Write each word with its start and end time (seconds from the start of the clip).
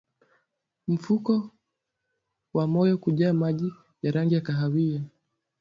Mfuko 0.87 1.49
wa 2.53 2.67
moyo 2.67 2.97
kujaa 2.97 3.33
maji 3.33 3.73
ya 4.03 4.11
rangi 4.11 4.35
ya 4.35 4.41
kahawia 4.41 5.03